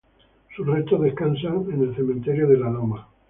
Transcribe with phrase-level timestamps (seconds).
[0.55, 3.07] Sus restos descansan en el cementerio de la Loma.